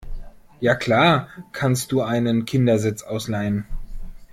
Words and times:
ja 0.61 0.73
klar, 0.73 1.27
kannst 1.51 1.91
du 1.91 2.01
einen 2.01 2.45
Kindersitz 2.45 3.03
ausleihen. 3.03 3.67